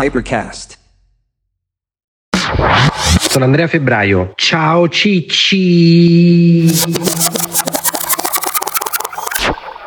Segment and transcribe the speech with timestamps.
[0.00, 0.78] Hypercast.
[3.28, 4.32] Sono Andrea Febbraio.
[4.36, 6.70] Ciao Cicci.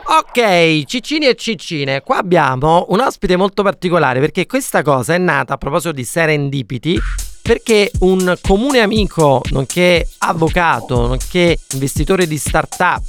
[0.04, 5.54] Ok, ciccini e ciccine, qua abbiamo un ospite molto particolare perché questa cosa è nata
[5.54, 7.00] a proposito di serendipity
[7.42, 13.02] perché un comune amico, nonché avvocato, nonché investitore di startup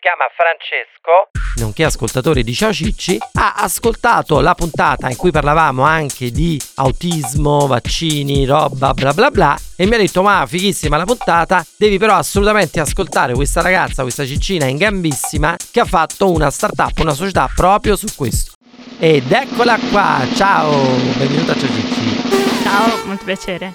[0.00, 6.30] chiama Francesco, nonché ascoltatore di Ciao Cicci, ha ascoltato la puntata in cui parlavamo anche
[6.30, 11.64] di autismo, vaccini, roba bla bla bla e mi ha detto ma fighissima la puntata,
[11.76, 16.98] devi però assolutamente ascoltare questa ragazza, questa ciccina in gambissima che ha fatto una startup,
[16.98, 18.52] una società proprio su questo.
[18.98, 20.70] Ed eccola qua, ciao,
[21.16, 22.62] benvenuta a Ciao Cicci.
[22.62, 23.74] Ciao, molto piacere.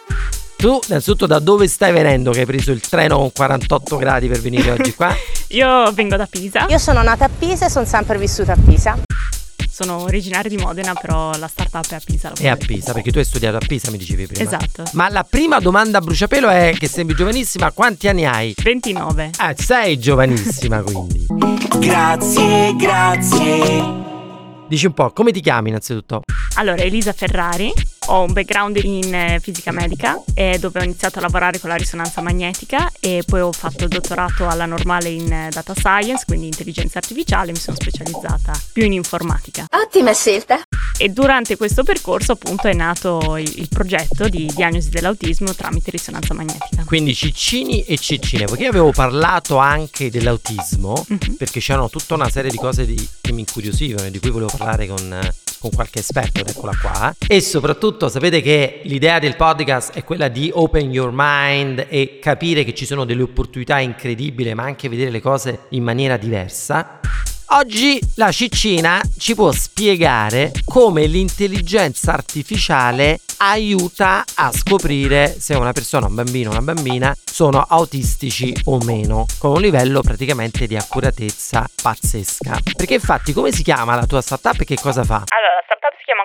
[0.58, 4.40] Tu innanzitutto da dove stai venendo che hai preso il treno con 48 gradi per
[4.40, 5.14] venire oggi qua?
[5.50, 6.66] Io vengo da Pisa.
[6.70, 8.98] Io sono nata a Pisa e sono sempre vissuta a Pisa.
[9.70, 12.32] Sono originaria di Modena, però la startup è a Pisa.
[12.34, 14.44] È a Pisa, perché tu hai studiato a Pisa, mi dicevi prima.
[14.44, 14.84] Esatto.
[14.94, 18.56] Ma la prima domanda a bruciapelo è che sembri giovanissima, quanti anni hai?
[18.62, 19.32] 29.
[19.38, 21.28] Ah, sei giovanissima quindi.
[21.78, 23.84] Grazie, grazie.
[24.68, 26.22] Dici un po', come ti chiami innanzitutto?
[26.56, 27.72] Allora, Elisa Ferrari,
[28.08, 31.76] ho un background in eh, fisica medica eh, dove ho iniziato a lavorare con la
[31.76, 36.46] risonanza magnetica e poi ho fatto il dottorato alla normale in eh, data science, quindi
[36.48, 39.66] intelligenza artificiale, mi sono specializzata più in informatica.
[39.72, 40.60] Ottima scelta.
[40.98, 46.34] E durante questo percorso appunto è nato il, il progetto di diagnosi dell'autismo tramite risonanza
[46.34, 46.84] magnetica.
[46.86, 51.36] Quindi ciccini e ciccine, perché io avevo parlato anche dell'autismo, Mhm.
[51.38, 54.52] perché c'erano tutta una serie di cose di- che mi incuriosivano e di cui volevo
[54.56, 55.34] parlare con, eh,
[55.66, 57.16] con qualche esperto, eccola qua.
[57.28, 62.64] E soprattutto sapete che l'idea del podcast è quella di open your mind e capire
[62.64, 67.00] che ci sono delle opportunità incredibili, ma anche vedere le cose in maniera diversa.
[67.50, 76.08] Oggi la ciccina ci può spiegare come l'intelligenza artificiale aiuta a scoprire se una persona,
[76.08, 81.66] un bambino o una bambina sono autistici o meno, con un livello praticamente di accuratezza
[81.82, 82.60] pazzesca.
[82.76, 85.24] Perché infatti come si chiama la tua startup e che cosa fa?
[85.28, 85.56] Allora,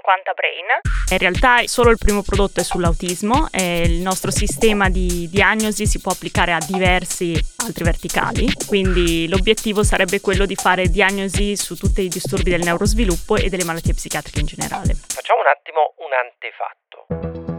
[0.01, 0.67] Quanta Brain.
[1.11, 6.01] In realtà solo il primo prodotto è sull'autismo e il nostro sistema di diagnosi si
[6.01, 12.03] può applicare a diversi altri verticali, quindi l'obiettivo sarebbe quello di fare diagnosi su tutti
[12.03, 14.95] i disturbi del neurosviluppo e delle malattie psichiatriche in generale.
[14.95, 17.50] Facciamo un attimo un antefatto.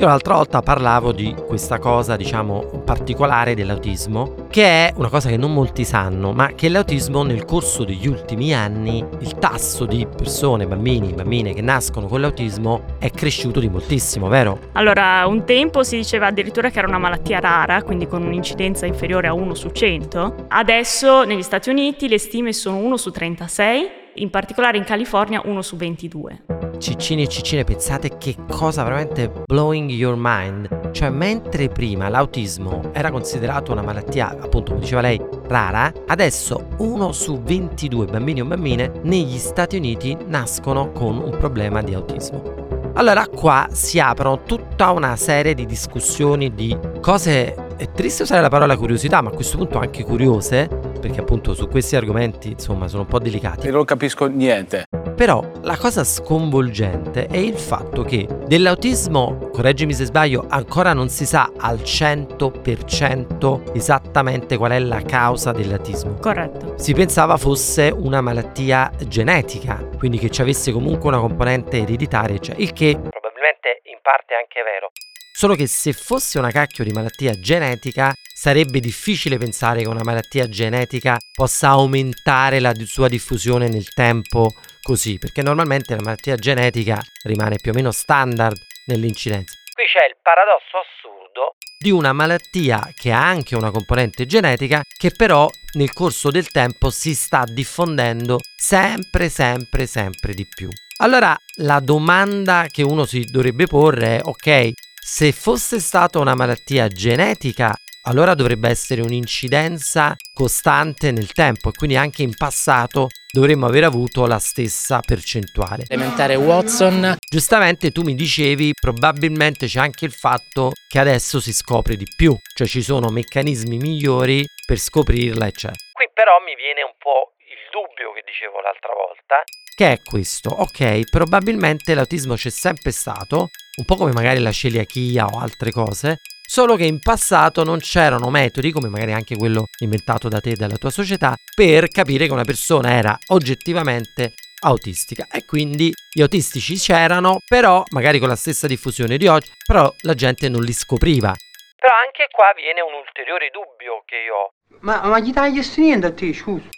[0.00, 5.36] Io l'altra volta parlavo di questa cosa, diciamo, particolare dell'autismo, che è una cosa che
[5.36, 10.68] non molti sanno, ma che l'autismo nel corso degli ultimi anni, il tasso di persone,
[10.68, 14.60] bambini, bambine che nascono con l'autismo è cresciuto di moltissimo, vero?
[14.74, 19.26] Allora, un tempo si diceva addirittura che era una malattia rara, quindi con un'incidenza inferiore
[19.26, 20.46] a 1 su 100.
[20.46, 25.62] Adesso negli Stati Uniti le stime sono 1 su 36, in particolare in California 1
[25.62, 26.42] su 22.
[26.78, 30.90] Ciccini e ciccine, pensate che cosa veramente blowing your mind.
[30.92, 37.12] Cioè, mentre prima l'autismo era considerato una malattia, appunto, come diceva lei, rara, adesso uno
[37.12, 42.66] su 22 bambini o bambine negli Stati Uniti nascono con un problema di autismo.
[42.94, 48.48] Allora qua si aprono tutta una serie di discussioni di cose, è triste usare la
[48.48, 50.68] parola curiosità, ma a questo punto anche curiose,
[50.98, 53.68] perché appunto su questi argomenti insomma sono un po' delicati.
[53.68, 54.84] E non capisco niente.
[55.14, 61.26] Però la cosa sconvolgente è il fatto che dell'autismo, correggimi se sbaglio, ancora non si
[61.26, 66.14] sa al 100% esattamente qual è la causa dell'autismo.
[66.20, 66.74] Corretto.
[66.78, 72.54] Si pensava fosse una malattia genetica, quindi che ci avesse comunque una componente ereditaria, cioè
[72.58, 74.92] il che probabilmente in parte è anche vero.
[75.32, 80.48] Solo che se fosse una cacchio di malattia genetica, sarebbe difficile pensare che una malattia
[80.48, 87.56] genetica possa aumentare la sua diffusione nel tempo così, perché normalmente la malattia genetica rimane
[87.60, 88.56] più o meno standard
[88.86, 89.54] nell'incidenza.
[89.74, 95.10] Qui c'è il paradosso assurdo di una malattia che ha anche una componente genetica che
[95.10, 100.68] però nel corso del tempo si sta diffondendo sempre, sempre, sempre di più.
[100.98, 106.86] Allora la domanda che uno si dovrebbe porre è ok, se fosse stata una malattia
[106.86, 107.74] genetica,
[108.08, 114.26] allora dovrebbe essere un'incidenza costante nel tempo e quindi anche in passato dovremmo aver avuto
[114.26, 115.84] la stessa percentuale.
[115.88, 117.16] elementare Watson.
[117.30, 122.34] Giustamente tu mi dicevi probabilmente c'è anche il fatto che adesso si scopre di più,
[122.54, 125.78] cioè ci sono meccanismi migliori per scoprirla, eccetera.
[125.92, 129.44] Qui però mi viene un po' il dubbio che dicevo l'altra volta,
[129.76, 135.26] che è questo, ok, probabilmente l'autismo c'è sempre stato, un po' come magari la celiachia
[135.26, 136.16] o altre cose,
[136.48, 140.56] solo che in passato non c'erano metodi, come magari anche quello inventato da te e
[140.56, 146.76] dalla tua società, per capire che una persona era oggettivamente autistica e quindi gli autistici
[146.76, 151.34] c'erano, però magari con la stessa diffusione di oggi, però la gente non li scopriva.
[151.76, 154.52] Però anche qua viene un ulteriore dubbio che io ho.
[154.80, 156.68] Ma, ma gli tagli niente a te, scusa.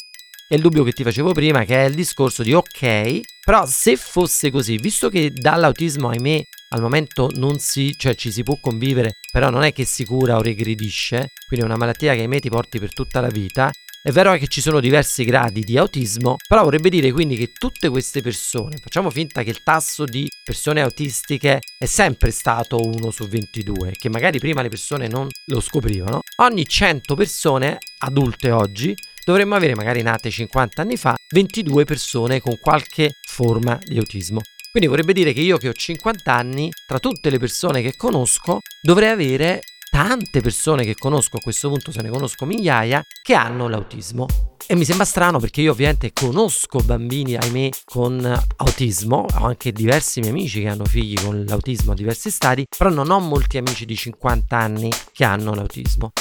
[0.49, 3.97] È il dubbio che ti facevo prima, che è il discorso di ok, però se
[3.97, 6.41] fosse così, visto che dall'autismo, ahimè,
[6.71, 10.37] al momento non si, cioè ci si può convivere, però non è che si cura
[10.37, 13.71] o regredisce, quindi è una malattia che ahimè ti porti per tutta la vita,
[14.03, 17.91] è vero che ci sono diversi gradi di autismo, però vorrebbe dire quindi che tutte
[17.91, 23.29] queste persone, facciamo finta che il tasso di persone autistiche è sempre stato 1 su
[23.29, 29.55] 22, che magari prima le persone non lo scoprivano, ogni 100 persone adulte oggi dovremmo
[29.55, 34.41] avere magari nate 50 anni fa 22 persone con qualche forma di autismo.
[34.71, 38.61] Quindi vorrebbe dire che io che ho 50 anni, tra tutte le persone che conosco,
[38.81, 43.69] dovrei avere tante persone che conosco, a questo punto se ne conosco migliaia, che hanno
[43.69, 44.27] l'autismo.
[44.69, 48.25] E mi sembra strano perché io ovviamente conosco bambini, ahimè, con
[48.59, 52.91] autismo, ho anche diversi miei amici che hanno figli con l'autismo a diversi stadi, però
[52.91, 56.13] non ho molti amici di 50 anni che hanno l'autismo.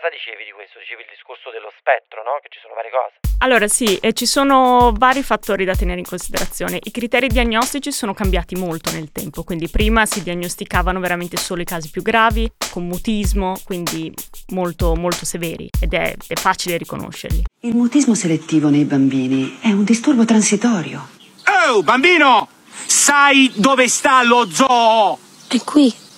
[0.00, 0.78] Cosa dicevi di questo?
[0.78, 2.40] Dicevi il discorso dello spettro, no?
[2.40, 3.20] Che ci sono varie cose.
[3.44, 6.78] Allora sì, e ci sono vari fattori da tenere in considerazione.
[6.80, 11.66] I criteri diagnostici sono cambiati molto nel tempo, quindi prima si diagnosticavano veramente solo i
[11.66, 14.10] casi più gravi, con mutismo, quindi
[14.54, 17.44] molto, molto severi ed è, è facile riconoscerli.
[17.60, 21.08] Il mutismo selettivo nei bambini è un disturbo transitorio.
[21.68, 22.48] Oh, bambino!
[22.86, 25.18] Sai dove sta lo zoo?
[25.46, 26.08] È qui.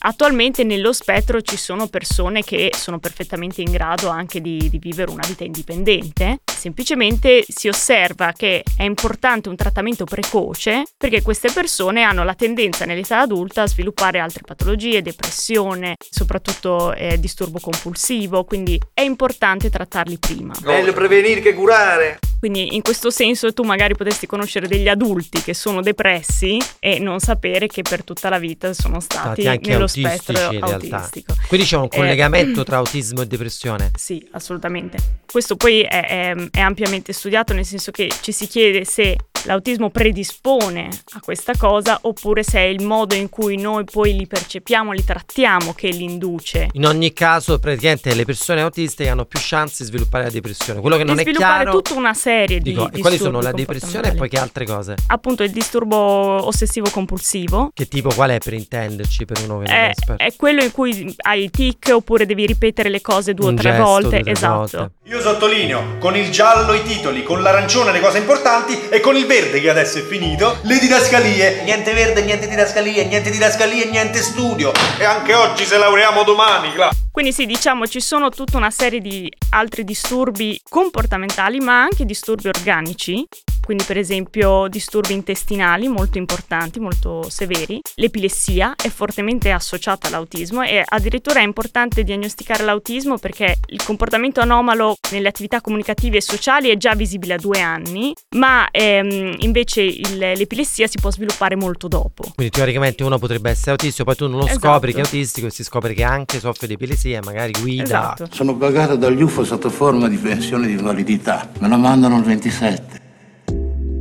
[0.00, 5.10] Attualmente nello spettro ci sono persone che sono perfettamente in grado anche di, di, vivere
[5.10, 12.02] una vita indipendente, semplicemente si osserva che è importante un trattamento precoce perché queste persone
[12.02, 18.78] hanno la tendenza nell'età adulta a sviluppare altre patologie, depressione, soprattutto eh, disturbo compulsivo, quindi
[18.92, 20.52] è importante trattarli prima.
[20.64, 22.18] Meglio prevenire che curare.
[22.38, 27.18] Quindi in questo senso tu magari potresti conoscere degli adulti che sono depressi e non
[27.18, 31.34] sapere che per tutta la vita sono stati, stati anche nello spettro autistico.
[31.48, 33.90] Quindi c'è un Eh, collegamento tra autismo e depressione.
[33.96, 34.98] Sì, assolutamente.
[35.30, 39.88] Questo poi è, è- è ampiamente studiato, nel senso che ci si chiede se l'autismo
[39.88, 44.92] predispone a questa cosa oppure se è il modo in cui noi poi li percepiamo,
[44.92, 46.68] li trattiamo che li induce.
[46.72, 50.80] In ogni caso, praticamente le persone autistiche hanno più chance di sviluppare la depressione.
[50.80, 53.40] Quello che non di è sviluppare chiaro tutta una serie di dico, e quali sono
[53.40, 54.96] la depressione e poi che altre cose?
[55.06, 57.70] Appunto il disturbo ossessivo compulsivo.
[57.72, 60.22] Che tipo qual è per intenderci per uno che non è È, esperto?
[60.24, 63.56] è quello in cui hai i tic oppure devi ripetere le cose due Un o
[63.56, 64.08] tre gesto, volte.
[64.08, 64.56] due tre esatto.
[64.78, 64.90] volte.
[65.04, 69.26] Io sottolineo con il giallo i titoli, con l'arancione le cose importanti e con il
[69.26, 71.64] verde che adesso è finito le didascalie.
[71.64, 74.70] Niente verde, niente didascalie, niente didascalie, niente studio.
[75.00, 76.90] E anche oggi se laureamo domani, cla.
[77.10, 82.46] Quindi sì, diciamo ci sono tutta una serie di altri disturbi comportamentali, ma anche disturbi
[82.46, 83.26] organici.
[83.68, 87.82] Quindi per esempio disturbi intestinali molto importanti, molto severi.
[87.96, 94.96] L'epilessia è fortemente associata all'autismo e addirittura è importante diagnosticare l'autismo perché il comportamento anomalo
[95.10, 100.16] nelle attività comunicative e sociali è già visibile a due anni, ma ehm, invece il-
[100.16, 102.22] l'epilessia si può sviluppare molto dopo.
[102.36, 104.60] Quindi teoricamente uno potrebbe essere autistico, poi tu non lo Esatto.
[104.66, 107.82] scopri che è autistico e si scopre che anche soffre di epilessia, magari guida.
[107.84, 108.28] Esatto.
[108.30, 111.50] Sono pagato dagli UFO sotto forma di pensione di invalidità.
[111.58, 113.04] Me la mandano il 27.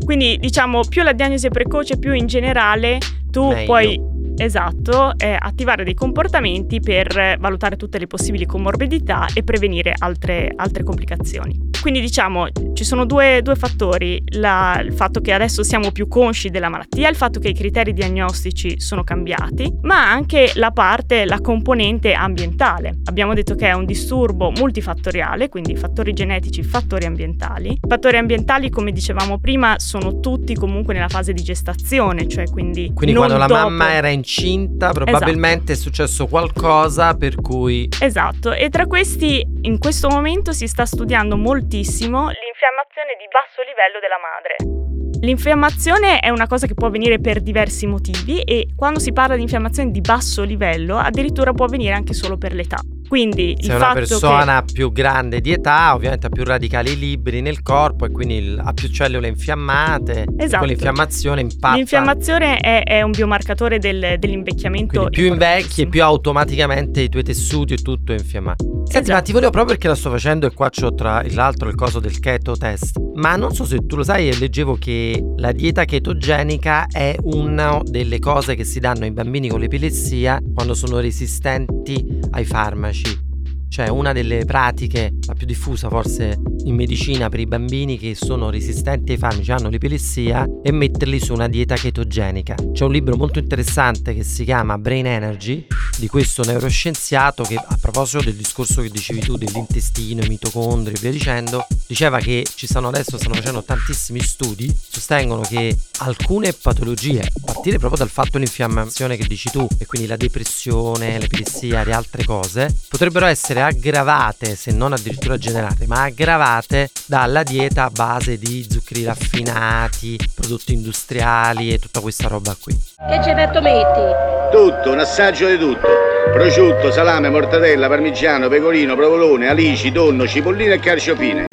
[0.08, 2.98] Quindi diciamo più la diagnosi è precoce, più in generale
[3.30, 3.66] tu Meglio.
[3.66, 4.00] puoi
[4.38, 10.84] esatto, eh, attivare dei comportamenti per valutare tutte le possibili comorbidità e prevenire altre, altre
[10.84, 11.66] complicazioni.
[11.82, 16.50] Quindi diciamo ci sono due, due fattori, La- il fatto che adesso siamo più consci
[16.50, 21.40] della malattia, il fatto che i criteri diagnostici sono cambiati, ma anche la parte, la
[21.40, 23.00] componente ambientale.
[23.06, 27.78] Abbiamo detto che è un disturbo multifattoriale, quindi fattori genetici, fattori ambientali.
[27.88, 32.92] Fattori ambientali, come dicevamo prima, sono tutti comunque nella fase di gestazione, cioè quindi...
[32.94, 38.86] Quindi quando la mamma era incinta, probabilmente è successo qualcosa per cui Esatto, e tra
[38.86, 44.76] questi in questo momento si sta studiando moltissimo l'infiammazione di basso livello della madre.
[45.22, 49.42] L'infiammazione è una cosa che può avvenire per diversi motivi e quando si parla di
[49.42, 52.80] infiammazione di basso livello addirittura può avvenire anche solo per l'età.
[53.08, 58.06] Quindi se una persona più grande di età, ovviamente ha più radicali liberi nel corpo
[58.06, 60.26] e quindi il- ha più cellule infiammate.
[60.38, 60.58] e Esatto.
[60.66, 61.76] Quell'infiammazione che impatta.
[61.76, 65.00] l'infiammazione è, è un biomarcatore del- dell'invecchiamento.
[65.00, 68.64] Quindi più invecchi e più automaticamente i tuoi tessuti e tutto è infiammato.
[68.86, 69.24] Senti, ma Esatto.
[69.24, 72.20] ti volevo proprio perché la sto facendo e qua c'ho tra l'altro il coso del
[72.20, 72.98] keto test.
[73.16, 77.82] Ma non so se tu lo sai, e leggevo che la dieta chetogenica è una
[77.84, 82.97] delle cose che si danno ai bambini con l'epilessia quando sono resistenti ai farmaci.
[83.04, 83.27] Tashi.
[83.70, 88.50] Cioè una delle pratiche, la più diffusa forse in medicina per i bambini che sono
[88.50, 92.56] resistenti ai farmaci, hanno l'epilessia, e metterli su una dieta chetogenica.
[92.74, 95.66] C'è un libro molto interessante che si chiama Brain Energy
[95.98, 101.00] di questo neuroscienziato che a proposito del discorso che dicevi tu dell'intestino, i mitocondri e
[101.00, 107.22] via dicendo, diceva che ci stanno adesso, stanno facendo tantissimi studi, sostengono che alcune patologie,
[107.22, 111.92] a partire proprio dal fatto dell'infiammazione che dici tu, e quindi la depressione, l'epilessia e
[111.92, 113.26] altre cose, potrebbero
[113.58, 120.18] essere aggravate, se non addirittura generate, ma aggravate dalla dieta a base di zuccheri raffinati,
[120.36, 122.74] prodotti industriali e tutta questa roba qui.
[122.74, 124.52] Che gevetto metti?
[124.52, 125.88] Tutto, un assaggio di tutto.
[126.32, 131.48] Prosciutto, salame, mortadella, parmigiano, pecorino, provolone, alici, tonno, cipollino e carciofine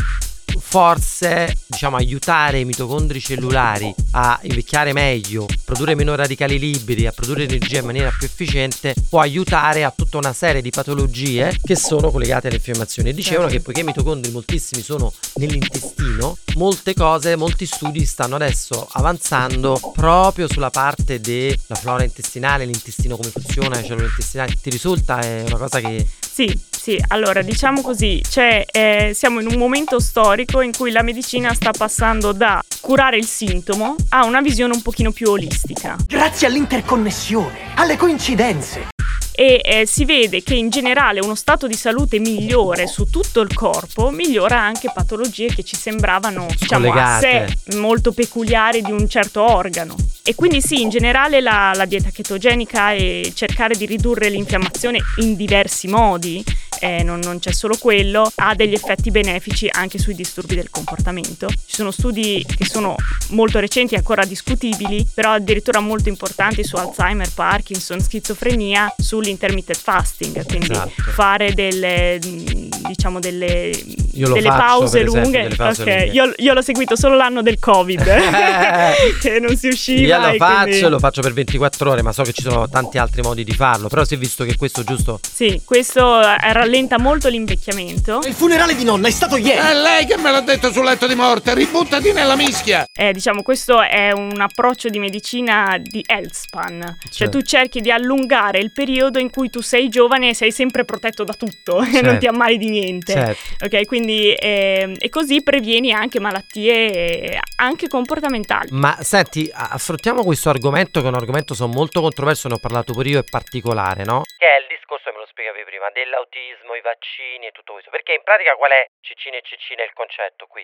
[0.75, 7.45] forse diciamo aiutare i mitocondri cellulari a invecchiare meglio, produrre meno radicali liberi, a produrre
[7.45, 12.11] energia in maniera più efficiente, può aiutare a tutta una serie di patologie che sono
[12.11, 13.15] collegate alle infiammazioni.
[13.15, 19.79] Dicevano che poiché i mitocondri moltissimi sono nell'intestino, molte cose, molti studi stanno adesso avanzando
[19.95, 24.59] proprio sulla parte della flora intestinale, l'intestino come funziona, le cellule intestinali.
[24.61, 26.05] Ti risulta è una cosa che
[26.35, 31.03] sì, sì, allora diciamo così, cioè, eh, siamo in un momento storico in cui la
[31.03, 35.97] medicina sta passando da curare il sintomo a una visione un pochino più olistica.
[36.05, 38.89] Grazie all'interconnessione, alle coincidenze,
[39.37, 43.53] e eh, si vede che in generale uno stato di salute migliore su tutto il
[43.53, 49.43] corpo migliora anche patologie che ci sembravano diciamo, a sé molto peculiari di un certo
[49.43, 49.97] organo.
[50.23, 55.35] E quindi sì, in generale la, la dieta chetogenica e cercare di ridurre l'infiammazione in
[55.35, 56.43] diversi modi
[56.85, 61.49] eh, non, non, c'è solo quello, ha degli effetti benefici anche sui disturbi del comportamento.
[61.49, 62.95] Ci sono studi che sono
[63.31, 70.73] molto recenti ancora discutibili, però addirittura molto importanti su Alzheimer, Parkinson, schizofrenia, sull'intermittent fasting, quindi
[70.73, 70.91] esatto.
[71.13, 73.73] fare delle, diciamo delle,
[74.13, 75.43] delle faccio, pause esempio, lunghe.
[75.45, 75.95] Delle pause okay.
[76.05, 76.13] lunghe.
[76.13, 78.03] Io, io, l'ho seguito solo l'anno del Covid,
[79.23, 80.19] che non si usciva.
[80.19, 80.89] Io lo faccio, quindi...
[80.91, 83.89] lo faccio per 24 ore, ma so che ci sono tanti altri modi di farlo,
[83.89, 85.19] però si è visto che questo giusto...
[85.33, 88.21] Sì, questo rallenta rallenta molto l'invecchiamento.
[88.25, 89.59] Il funerale di nonna è stato ieri.
[89.59, 92.85] È lei che me l'ha detto sul letto di morte, ributtati nella mischia.
[92.93, 96.81] Eh, diciamo, questo è un approccio di medicina di health span.
[96.81, 100.51] Cioè, cioè tu cerchi di allungare il periodo in cui tu sei giovane e sei
[100.51, 101.99] sempre protetto da tutto certo.
[101.99, 103.13] e non ti ammali di niente.
[103.13, 103.65] Certo.
[103.67, 108.71] Ok, quindi eh, e così previeni anche malattie anche comportamentali.
[108.73, 112.93] Ma senti, affrontiamo questo argomento che è un argomento so molto controverso, ne ho parlato
[112.93, 114.23] pure io, è particolare, no?
[114.37, 117.91] Che è il discorso che me lo spiegavi prima dell'autismo, i vaccini e tutto questo.
[117.91, 120.63] Perché in pratica qual è Ciccine e Ciccine il concetto qui?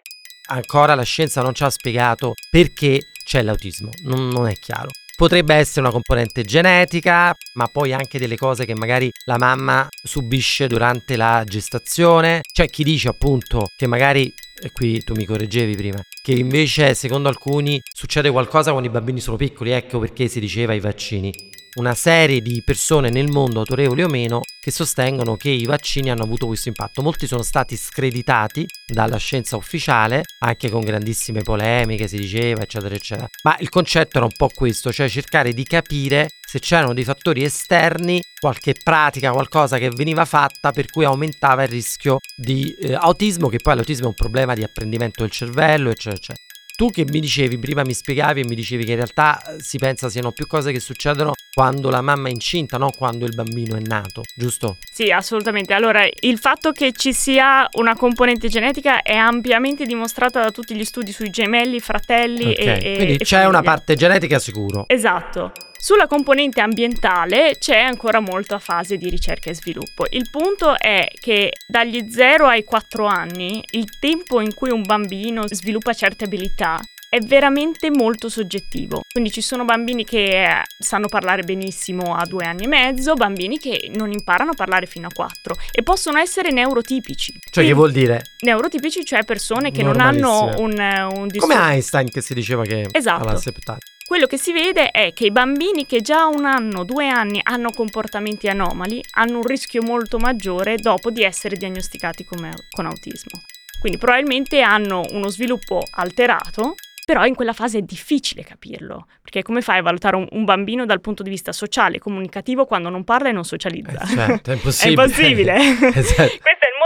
[0.55, 4.89] Ancora la scienza non ci ha spiegato perché c'è l'autismo, non, non è chiaro.
[5.19, 10.67] Potrebbe essere una componente genetica, ma poi anche delle cose che magari la mamma subisce
[10.67, 12.41] durante la gestazione.
[12.41, 17.29] C'è chi dice appunto che magari e qui tu mi correggevi prima, che invece secondo
[17.29, 21.33] alcuni succede qualcosa quando i bambini sono piccoli, ecco perché si diceva i vaccini
[21.75, 26.25] una serie di persone nel mondo, autorevoli o meno, che sostengono che i vaccini hanno
[26.25, 27.03] avuto questo impatto.
[27.03, 33.29] Molti sono stati screditati dalla scienza ufficiale, anche con grandissime polemiche, si diceva, eccetera, eccetera.
[33.45, 37.45] Ma il concetto era un po' questo, cioè cercare di capire se c'erano dei fattori
[37.45, 43.49] esterni, qualche pratica, qualcosa che veniva fatta per cui aumentava il rischio di eh, autismo,
[43.49, 46.50] che poi l'autismo è un problema di apprendimento del cervello, eccetera, eccetera.
[46.81, 49.77] Tu che mi dicevi, prima mi spiegavi e mi dicevi che in realtà eh, si
[49.77, 53.77] pensa siano più cose che succedono quando la mamma è incinta, non quando il bambino
[53.77, 54.79] è nato, giusto?
[54.91, 55.75] Sì, assolutamente.
[55.75, 60.87] Allora, il fatto che ci sia una componente genetica è ampiamente dimostrata da tutti gli
[60.87, 62.81] studi sui gemelli, fratelli okay.
[62.81, 63.49] e, Quindi e c'è famiglia.
[63.51, 64.85] una parte genetica sicuro.
[64.87, 65.53] Esatto.
[65.83, 70.05] Sulla componente ambientale c'è ancora molta fase di ricerca e sviluppo.
[70.11, 75.45] Il punto è che dagli 0 ai 4 anni il tempo in cui un bambino
[75.49, 79.01] sviluppa certe abilità è veramente molto soggettivo.
[79.11, 83.57] Quindi ci sono bambini che eh, sanno parlare benissimo a due anni e mezzo, bambini
[83.57, 87.33] che non imparano a parlare fino a quattro e possono essere neurotipici.
[87.33, 88.23] Cioè, Quindi, che vuol dire?
[88.41, 91.55] Neurotipici, cioè persone che non hanno un, un disturbo.
[91.55, 93.27] Come Einstein che si diceva che esatto.
[93.27, 93.79] alla septata.
[94.11, 97.71] Quello che si vede è che i bambini che già un anno, due anni hanno
[97.71, 103.41] comportamenti anomali hanno un rischio molto maggiore dopo di essere diagnosticati come, con autismo.
[103.79, 106.75] Quindi probabilmente hanno uno sviluppo alterato
[107.11, 110.87] però in quella fase è difficile capirlo, perché come fai a valutare un, un bambino
[110.87, 114.01] dal punto di vista sociale e comunicativo quando non parla e non socializza?
[114.03, 114.95] Eh, certo, è impossibile.
[114.95, 115.55] è impossibile.
[115.99, 116.39] esatto.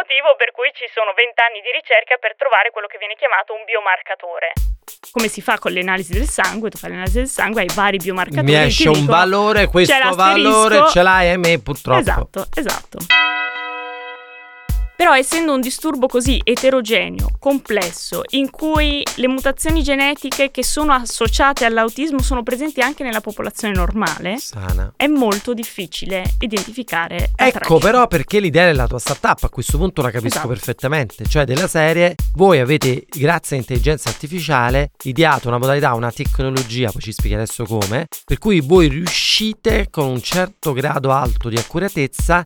[0.05, 3.65] Motivo per cui ci sono vent'anni di ricerca per trovare quello che viene chiamato un
[3.65, 4.53] biomarcatore.
[5.11, 6.69] Come si fa con le analisi del sangue?
[6.69, 8.45] Tu fai l'analisi del sangue, hai vari biomarcatori.
[8.45, 12.01] Mi esce un dicono, valore, questo valore ce l'hai e me purtroppo.
[12.01, 12.99] Esatto, esatto.
[14.97, 21.65] Però essendo un disturbo così eterogeneo, complesso, in cui le mutazioni genetiche che sono associate
[21.65, 24.93] all'autismo sono presenti anche nella popolazione normale, Sana.
[24.97, 27.79] è molto difficile identificare Ecco traccia.
[27.79, 30.49] però perché l'idea della tua startup a questo punto la capisco Esatto.
[30.49, 36.91] perfettamente, cioè della serie voi avete grazie a intelligenza artificiale ideato una modalità, una tecnologia,
[36.93, 41.57] poi ci spieghi adesso come, per cui voi riuscite con un certo grado alto di
[41.57, 42.45] accuratezza a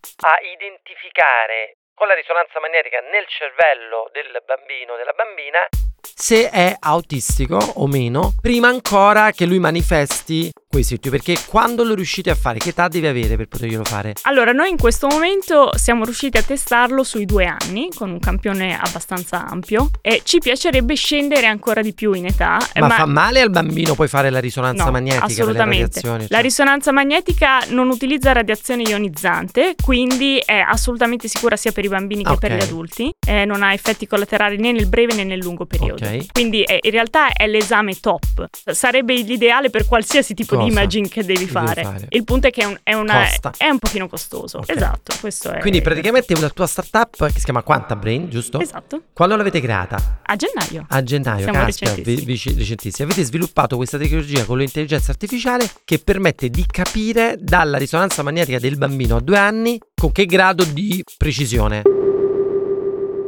[0.56, 5.66] identificare con la risonanza magnetica nel cervello del bambino o della bambina.
[6.00, 11.16] Se è autistico o meno, prima ancora che lui manifesti quei sintomi.
[11.18, 14.12] Perché quando lo riuscite a fare, che età devi avere per poterglielo fare?
[14.22, 18.78] Allora, noi in questo momento siamo riusciti a testarlo sui due anni con un campione
[18.78, 22.58] abbastanza ampio e ci piacerebbe scendere ancora di più in età.
[22.74, 25.82] eh, Ma, fa male al bambino poi fare la risonanza No, magnetica per assolutamente.
[25.84, 26.22] radiazioni?
[26.22, 26.42] La cioè?
[26.42, 32.36] risonanza magnetica non utilizza radiazione ionizzante, quindi è assolutamente sicura sia per i bambini che
[32.38, 32.58] per Ok.
[32.58, 33.10] gli adulti.
[33.26, 36.04] Eh, non ha effetti collaterali né nel breve né nel lungo periodo.
[36.04, 36.26] Ok.
[36.32, 38.46] Quindi eh, in realtà è l'esame top.
[38.70, 41.82] Sarebbe l'ideale per qualsiasi tipo di imaging che devi fare.
[41.82, 42.06] fare?
[42.10, 44.58] Il punto è che è, un, è una- è un pochino costoso.
[44.58, 44.70] Ok.
[44.70, 45.58] Esatto, questo è.
[45.58, 48.60] Quindi praticamente la tua startup che si chiama Quanta Brain, giusto?
[48.60, 49.02] Esatto.
[49.12, 50.20] Quando l'avete creata?
[50.24, 50.86] A gennaio.
[50.88, 52.24] A gennaio, Siamo caspita, recentissimi.
[52.52, 53.10] vi- recentissimi.
[53.10, 58.76] Avete sviluppato questa tecnologia con l'intelligenza artificiale che permette di capire dalla risonanza magnetica del
[58.76, 61.82] bambino a due anni con che grado di precisione.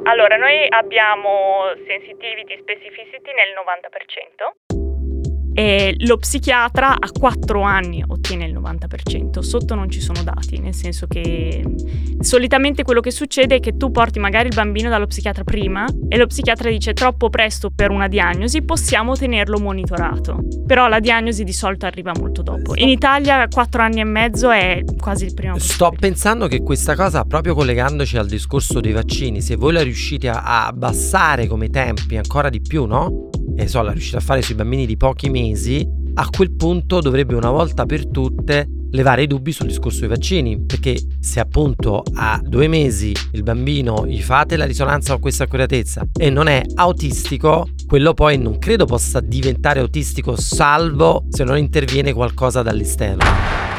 [0.05, 4.70] Allora, noi abbiamo sensitivity specificity nel 90%.
[5.53, 10.75] E lo psichiatra a 4 anni ottiene il 90%, sotto non ci sono dati, nel
[10.75, 15.07] senso che mm, solitamente quello che succede è che tu porti magari il bambino dallo
[15.07, 20.87] psichiatra prima e lo psichiatra dice troppo presto per una diagnosi, possiamo tenerlo monitorato, però
[20.89, 22.75] la diagnosi di solito arriva molto dopo.
[22.77, 27.25] In Italia 4 anni e mezzo è quasi il primo Sto pensando che questa cosa,
[27.25, 32.17] proprio collegandoci al discorso dei vaccini, se voi la riuscite a, a abbassare come tempi
[32.17, 33.30] ancora di più, no?
[33.61, 37.35] E so, la riuscite a fare sui bambini di pochi mesi, a quel punto dovrebbe
[37.35, 40.59] una volta per tutte levare i dubbi sul discorso dei vaccini.
[40.65, 46.07] Perché se appunto a due mesi il bambino gli fate la risonanza con questa accuratezza
[46.19, 52.15] e non è autistico, quello poi non credo possa diventare autistico salvo se non interviene
[52.15, 53.70] qualcosa dall'esterno.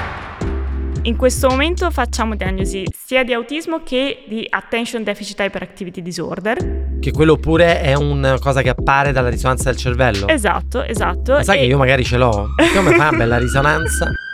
[1.04, 7.00] In questo momento facciamo diagnosi sia di autismo che di attention deficit hyperactivity disorder.
[7.00, 10.28] Che quello pure è una cosa che appare dalla risonanza del cervello.
[10.28, 11.34] Esatto, esatto.
[11.34, 12.50] Ma sai E- che io magari ce l'ho?
[12.76, 14.12] Come fa una bella risonanza?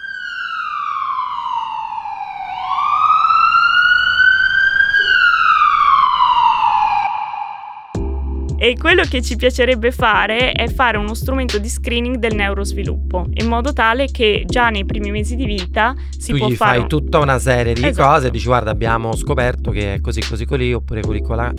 [8.59, 13.47] E quello che ci piacerebbe fare è fare uno strumento di screening del neurosviluppo, in
[13.47, 16.79] modo tale che già nei primi mesi di vita si tu può gli fare...
[16.79, 18.09] fai tutta una serie di Esatto.
[18.09, 21.53] cose e dici guarda abbiamo scoperto che è così così così oppure così colà.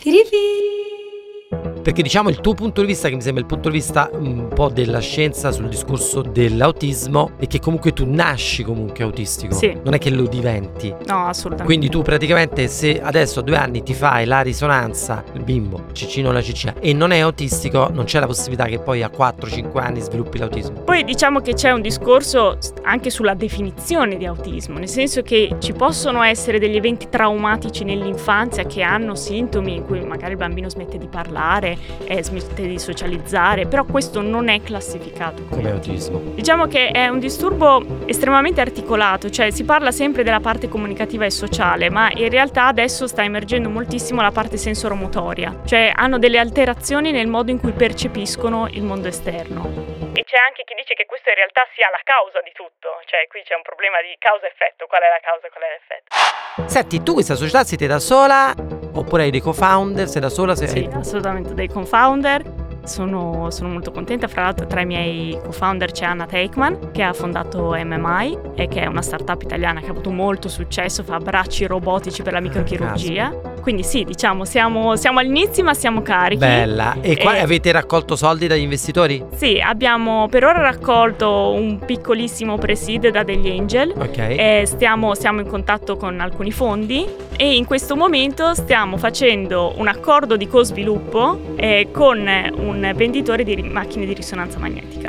[1.88, 4.48] Perché diciamo il tuo punto di vista, che mi sembra il punto di vista un
[4.48, 9.54] po' della scienza sul discorso dell'autismo, è che comunque tu nasci comunque autistico.
[9.54, 9.74] Sì.
[9.82, 10.94] Non è che lo diventi.
[11.06, 11.64] No, assolutamente.
[11.64, 16.28] Quindi tu praticamente se adesso a due anni ti fai la risonanza, il bimbo, Cicino
[16.28, 19.78] o la Cicina, e non è autistico, non c'è la possibilità che poi a 4-5
[19.78, 20.82] anni sviluppi l'autismo.
[20.82, 25.72] Poi diciamo che c'è un discorso anche sulla definizione di autismo, nel senso che ci
[25.72, 30.98] possono essere degli eventi traumatici nell'infanzia che hanno sintomi in cui magari il bambino smette
[30.98, 36.20] di parlare, eh, smette di socializzare, però questo non è classificato come Come autismo.
[36.34, 41.30] Diciamo che è un disturbo estremamente articolato, cioè si parla sempre della parte comunicativa e
[41.30, 47.10] sociale, ma in realtà adesso sta emergendo moltissimo la parte sensoromotoria, cioè hanno delle alterazioni
[47.10, 49.96] nel modo in cui percepiscono il mondo esterno.
[50.14, 53.26] E c'è anche chi dice che questo in realtà sia la causa di tutto, cioè
[53.28, 56.68] qui c'è un problema di causa-effetto, qual è la causa e qual è l'effetto.
[56.68, 58.54] Senti, tu questa società siete da sola
[58.98, 60.08] oppure hai dei co-founder?
[60.08, 60.54] Sei da sola?
[60.54, 60.68] Sei...
[60.68, 62.67] Sì, assolutamente dei co-founder.
[62.84, 67.12] Sono, sono molto contenta, fra l'altro tra i miei co-founder c'è Anna Teikman che ha
[67.12, 71.66] fondato MMI e che è una startup italiana che ha avuto molto successo, fa bracci
[71.66, 73.56] robotici per la microchirurgia.
[73.60, 76.40] Quindi sì, diciamo, siamo, siamo all'inizio ma siamo carichi.
[76.40, 76.96] Bella.
[77.00, 79.22] E qua E- avete raccolto soldi dagli investitori?
[79.34, 83.92] Sì, abbiamo per ora raccolto un piccolissimo pre-seed da degli angel.
[83.96, 84.18] Ok.
[84.18, 89.86] E stiamo, siamo in contatto con alcuni fondi e in questo momento stiamo facendo un
[89.86, 92.18] accordo di co-sviluppo eh, con
[92.56, 95.08] un venditore di macchine di risonanza magnetica.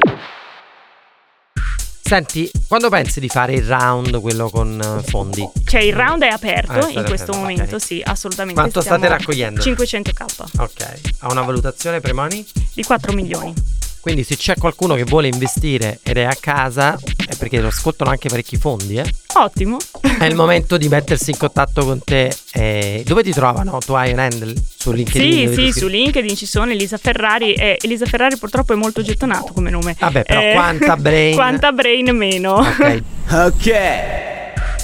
[2.01, 5.47] Senti, quando pensi di fare il round, quello con eh, fondi?
[5.63, 7.81] Cioè il round è aperto Ah, state in questo aperto, momento, ok.
[7.81, 8.59] sì, assolutamente.
[8.59, 9.61] Quanto state raccogliendo?
[9.61, 10.99] 500k Ok.
[11.19, 12.43] Ha una valutazione premoni?
[12.73, 13.53] di 4 milioni.
[14.01, 18.09] Quindi se c'è qualcuno che vuole investire ed è a casa, è perché lo ascoltano
[18.11, 19.03] anche parecchi fondi, eh?
[19.35, 19.77] Ottimo.
[20.17, 22.33] È il momento di mettersi in contatto con te.
[22.53, 23.77] Eh, dove ti trovano?
[23.85, 25.53] Tu hai un handle su LinkedIn?
[25.53, 25.87] Sì, sì, su?
[25.87, 29.95] LinkedIn ci sono Elisa Ferrari e Elisa Ferrari purtroppo è molto gettonato come nome.
[29.99, 31.35] Vabbè, però Eh, quanta brain.
[31.35, 32.53] quanta brain meno.
[32.53, 33.01] Ok.
[33.31, 33.71] Ok.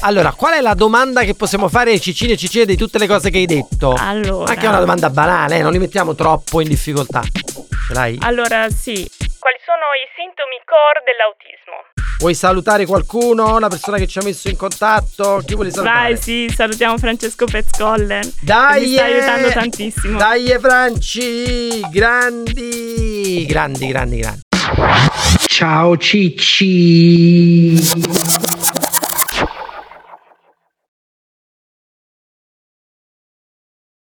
[0.01, 3.07] Allora, qual è la domanda che possiamo fare ai Cicini e Cicine di tutte le
[3.07, 3.93] cose che hai detto?
[3.97, 4.51] Allora.
[4.51, 7.23] Anche una domanda banale, eh, non li mettiamo troppo in difficoltà.
[7.87, 8.17] Ce l'hai?
[8.21, 9.07] Allora, sì.
[9.37, 11.93] Quali sono i sintomi core dell'autismo?
[12.17, 13.55] Vuoi salutare qualcuno?
[13.55, 15.43] Una persona che ci ha messo in contatto?
[15.45, 16.13] Chi vuole salutare?
[16.13, 18.33] Vai, sì, salutiamo Francesco Pezzcollen.
[18.41, 18.79] Dai!
[18.79, 20.17] che mi sta aiutando tantissimo.
[20.17, 21.81] Dai Franci!
[21.91, 23.45] Grandi!
[23.45, 24.41] Grandi, grandi, grandi.
[25.45, 27.75] Ciao Cicci.